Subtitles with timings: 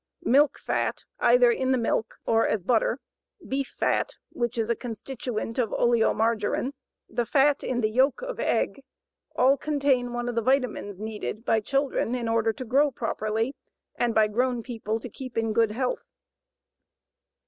[0.25, 2.97] Milk fat, either in the milk or as butter,
[3.47, 6.71] beef fat which is a constituent of oleomargarine,
[7.07, 8.81] the fat in the yolk of egg,
[9.35, 13.55] all contain one of the vitamines needed by children in order to grow properly,
[13.95, 16.07] and by grown people to keep in good health.